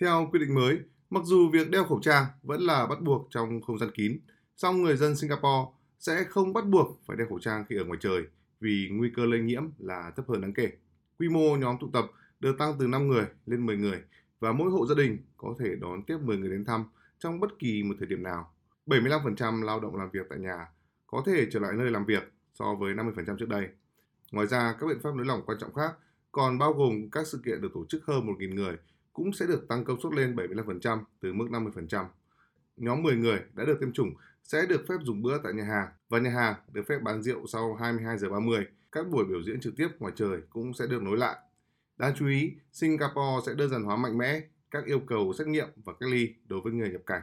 Theo 0.00 0.28
quy 0.32 0.38
định 0.38 0.54
mới, 0.54 0.78
mặc 1.10 1.22
dù 1.24 1.48
việc 1.48 1.70
đeo 1.70 1.84
khẩu 1.84 2.00
trang 2.02 2.26
vẫn 2.42 2.60
là 2.60 2.86
bắt 2.86 3.00
buộc 3.00 3.26
trong 3.30 3.60
không 3.62 3.78
gian 3.78 3.90
kín, 3.94 4.20
song 4.56 4.82
người 4.82 4.96
dân 4.96 5.16
Singapore 5.16 5.70
sẽ 5.98 6.24
không 6.24 6.52
bắt 6.52 6.66
buộc 6.66 7.00
phải 7.06 7.16
đeo 7.16 7.26
khẩu 7.28 7.38
trang 7.38 7.64
khi 7.68 7.76
ở 7.76 7.84
ngoài 7.84 7.98
trời 8.02 8.22
vì 8.60 8.88
nguy 8.92 9.10
cơ 9.16 9.26
lây 9.26 9.40
nhiễm 9.40 9.62
là 9.78 10.12
thấp 10.16 10.28
hơn 10.28 10.40
đáng 10.40 10.52
kể. 10.52 10.72
Quy 11.18 11.28
mô 11.28 11.56
nhóm 11.56 11.76
tụ 11.80 11.90
tập 11.92 12.04
được 12.40 12.58
tăng 12.58 12.74
từ 12.78 12.86
5 12.86 13.08
người 13.08 13.24
lên 13.46 13.66
10 13.66 13.76
người 13.76 14.02
và 14.40 14.52
mỗi 14.52 14.70
hộ 14.70 14.86
gia 14.86 14.94
đình 14.94 15.18
có 15.36 15.54
thể 15.58 15.76
đón 15.80 16.02
tiếp 16.02 16.16
10 16.22 16.38
người 16.38 16.50
đến 16.50 16.64
thăm 16.64 16.84
trong 17.18 17.40
bất 17.40 17.58
kỳ 17.58 17.82
một 17.82 17.94
thời 17.98 18.08
điểm 18.08 18.22
nào. 18.22 18.52
75% 18.86 19.62
lao 19.62 19.80
động 19.80 19.96
làm 19.96 20.10
việc 20.10 20.26
tại 20.30 20.38
nhà 20.38 20.66
có 21.06 21.22
thể 21.26 21.46
trở 21.50 21.60
lại 21.60 21.72
nơi 21.76 21.90
làm 21.90 22.04
việc 22.04 22.32
so 22.54 22.74
với 22.74 22.94
50% 22.94 23.36
trước 23.36 23.48
đây. 23.48 23.68
Ngoài 24.32 24.46
ra, 24.46 24.74
các 24.80 24.86
biện 24.86 25.00
pháp 25.02 25.14
nới 25.14 25.26
lỏng 25.26 25.42
quan 25.46 25.58
trọng 25.60 25.74
khác 25.74 25.92
còn 26.32 26.58
bao 26.58 26.72
gồm 26.72 27.10
các 27.10 27.26
sự 27.26 27.40
kiện 27.44 27.60
được 27.60 27.70
tổ 27.74 27.84
chức 27.88 28.04
hơn 28.04 28.26
1.000 28.26 28.54
người 28.54 28.76
cũng 29.12 29.32
sẽ 29.32 29.46
được 29.46 29.68
tăng 29.68 29.84
công 29.84 30.00
suất 30.00 30.12
lên 30.12 30.36
75% 30.36 31.02
từ 31.20 31.32
mức 31.32 31.46
50%. 31.50 32.06
Nhóm 32.76 33.02
10 33.02 33.16
người 33.16 33.40
đã 33.54 33.64
được 33.64 33.80
tiêm 33.80 33.92
chủng 33.92 34.14
sẽ 34.42 34.66
được 34.66 34.84
phép 34.88 34.94
dùng 35.02 35.22
bữa 35.22 35.38
tại 35.38 35.52
nhà 35.52 35.64
hàng 35.64 35.88
và 36.08 36.18
nhà 36.18 36.30
hàng 36.30 36.54
được 36.72 36.82
phép 36.88 36.98
bán 37.02 37.22
rượu 37.22 37.46
sau 37.46 37.74
22 37.74 38.18
giờ 38.18 38.28
30. 38.28 38.66
Các 38.92 39.08
buổi 39.10 39.24
biểu 39.24 39.42
diễn 39.42 39.60
trực 39.60 39.76
tiếp 39.76 39.88
ngoài 39.98 40.12
trời 40.16 40.40
cũng 40.50 40.74
sẽ 40.74 40.86
được 40.86 41.02
nối 41.02 41.18
lại. 41.18 41.36
Đáng 41.96 42.12
chú 42.16 42.28
ý, 42.28 42.52
Singapore 42.72 43.46
sẽ 43.46 43.54
đơn 43.54 43.70
giản 43.70 43.84
hóa 43.84 43.96
mạnh 43.96 44.18
mẽ 44.18 44.40
các 44.70 44.84
yêu 44.84 45.00
cầu 45.00 45.32
xét 45.38 45.46
nghiệm 45.46 45.68
và 45.84 45.92
cách 46.00 46.08
ly 46.08 46.34
đối 46.46 46.60
với 46.60 46.72
người 46.72 46.90
nhập 46.90 47.02
cảnh. 47.06 47.22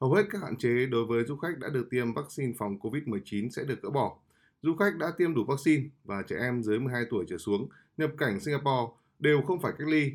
Hầu 0.00 0.14
hết 0.14 0.22
các 0.30 0.42
hạn 0.42 0.56
chế 0.56 0.86
đối 0.86 1.06
với 1.06 1.24
du 1.24 1.36
khách 1.36 1.58
đã 1.58 1.68
được 1.68 1.90
tiêm 1.90 2.14
vaccine 2.14 2.52
phòng 2.58 2.78
COVID-19 2.78 3.50
sẽ 3.50 3.64
được 3.64 3.82
gỡ 3.82 3.90
bỏ. 3.90 4.18
Du 4.62 4.76
khách 4.76 4.96
đã 4.96 5.12
tiêm 5.18 5.34
đủ 5.34 5.44
vaccine 5.44 5.84
và 6.04 6.22
trẻ 6.22 6.36
em 6.40 6.62
dưới 6.62 6.78
12 6.78 7.04
tuổi 7.10 7.24
trở 7.28 7.38
xuống 7.38 7.68
nhập 7.96 8.10
cảnh 8.18 8.40
Singapore 8.40 8.92
đều 9.18 9.42
không 9.42 9.60
phải 9.60 9.72
cách 9.78 9.88
ly, 9.88 10.12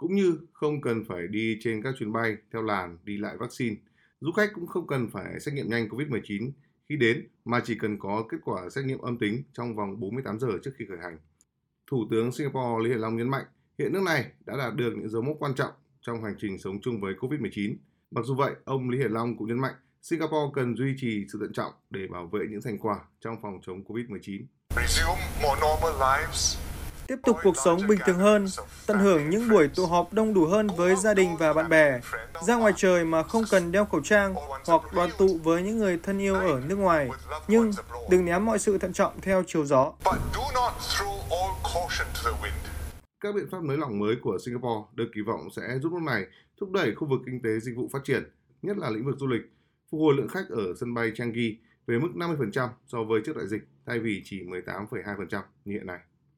cũng 0.00 0.14
như 0.14 0.38
không 0.52 0.80
cần 0.80 1.04
phải 1.08 1.26
đi 1.28 1.58
trên 1.60 1.82
các 1.82 1.94
chuyến 1.98 2.12
bay 2.12 2.36
theo 2.52 2.62
làn 2.62 2.98
đi 3.04 3.18
lại 3.18 3.36
vaccine. 3.36 3.76
Du 4.20 4.32
khách 4.32 4.50
cũng 4.54 4.66
không 4.66 4.86
cần 4.86 5.10
phải 5.10 5.40
xét 5.40 5.54
nghiệm 5.54 5.68
nhanh 5.68 5.88
COVID-19 5.88 6.50
khi 6.88 6.96
đến 6.96 7.28
mà 7.44 7.60
chỉ 7.64 7.74
cần 7.74 7.98
có 7.98 8.24
kết 8.28 8.38
quả 8.44 8.70
xét 8.70 8.84
nghiệm 8.84 8.98
âm 8.98 9.18
tính 9.18 9.42
trong 9.52 9.76
vòng 9.76 10.00
48 10.00 10.40
giờ 10.40 10.48
trước 10.64 10.70
khi 10.78 10.84
khởi 10.88 10.98
hành. 11.02 11.18
Thủ 11.90 12.06
tướng 12.10 12.32
Singapore 12.32 12.84
Lý 12.84 12.90
Hiển 12.90 12.98
Long 12.98 13.16
nhấn 13.16 13.28
mạnh 13.28 13.44
hiện 13.78 13.92
nước 13.92 14.02
này 14.02 14.26
đã 14.46 14.56
đạt 14.56 14.74
được 14.74 14.92
những 14.96 15.08
dấu 15.08 15.22
mốc 15.22 15.36
quan 15.38 15.54
trọng 15.54 15.72
trong 16.00 16.24
hành 16.24 16.34
trình 16.38 16.58
sống 16.58 16.80
chung 16.80 17.00
với 17.00 17.14
COVID-19. 17.14 17.76
Mặc 18.10 18.24
dù 18.24 18.34
vậy, 18.34 18.54
ông 18.64 18.90
Lý 18.90 18.98
Hiển 18.98 19.12
Long 19.12 19.36
cũng 19.36 19.48
nhấn 19.48 19.58
mạnh 19.58 19.74
Singapore 20.02 20.52
cần 20.54 20.76
duy 20.76 20.94
trì 20.96 21.26
sự 21.32 21.38
thận 21.40 21.52
trọng 21.52 21.72
để 21.90 22.06
bảo 22.10 22.26
vệ 22.26 22.40
những 22.50 22.62
thành 22.62 22.78
quả 22.78 23.00
trong 23.20 23.36
phòng 23.42 23.58
chống 23.62 23.82
COVID-19. 23.84 24.44
Tiếp 27.10 27.18
tục 27.22 27.36
cuộc 27.42 27.56
sống 27.64 27.80
bình 27.88 27.98
thường 28.06 28.18
hơn, 28.18 28.46
tận 28.86 28.98
hưởng 28.98 29.30
những 29.30 29.48
buổi 29.48 29.68
tụ 29.68 29.86
họp 29.86 30.12
đông 30.12 30.34
đủ 30.34 30.46
hơn 30.46 30.66
với 30.76 30.96
gia 30.96 31.14
đình 31.14 31.36
và 31.36 31.52
bạn 31.52 31.68
bè, 31.68 32.00
ra 32.46 32.56
ngoài 32.56 32.72
trời 32.76 33.04
mà 33.04 33.22
không 33.22 33.42
cần 33.50 33.72
đeo 33.72 33.84
khẩu 33.84 34.00
trang 34.00 34.34
hoặc 34.66 34.82
đoàn 34.94 35.10
tụ 35.18 35.38
với 35.42 35.62
những 35.62 35.78
người 35.78 35.98
thân 36.02 36.18
yêu 36.18 36.34
ở 36.34 36.62
nước 36.68 36.76
ngoài, 36.76 37.08
nhưng 37.48 37.70
đừng 38.10 38.24
ném 38.24 38.44
mọi 38.44 38.58
sự 38.58 38.78
thận 38.78 38.92
trọng 38.92 39.20
theo 39.20 39.42
chiều 39.46 39.64
gió. 39.64 39.92
Các 43.20 43.34
biện 43.34 43.46
pháp 43.50 43.62
nới 43.62 43.76
lỏng 43.76 43.98
mới 43.98 44.16
của 44.22 44.38
Singapore 44.44 44.88
được 44.94 45.10
kỳ 45.14 45.20
vọng 45.20 45.48
sẽ 45.56 45.78
giúp 45.82 45.92
nước 45.92 46.02
này 46.02 46.26
thúc 46.60 46.70
đẩy 46.72 46.94
khu 46.94 47.08
vực 47.08 47.20
kinh 47.26 47.42
tế 47.42 47.60
dịch 47.60 47.76
vụ 47.76 47.88
phát 47.92 48.04
triển, 48.04 48.30
nhất 48.62 48.78
là 48.78 48.90
lĩnh 48.90 49.06
vực 49.06 49.16
du 49.18 49.26
lịch, 49.26 49.42
phục 49.90 50.00
hồi 50.00 50.14
lượng 50.16 50.28
khách 50.28 50.48
ở 50.50 50.62
sân 50.80 50.94
bay 50.94 51.12
Changi 51.14 51.56
về 51.86 51.98
mức 51.98 52.10
50% 52.14 52.68
so 52.86 53.04
với 53.04 53.20
trước 53.24 53.36
đại 53.36 53.48
dịch 53.48 53.62
thay 53.86 53.98
vì 53.98 54.22
chỉ 54.24 54.44
18,2% 54.44 55.42
như 55.64 55.72
hiện 55.72 55.86
nay. 55.86 55.98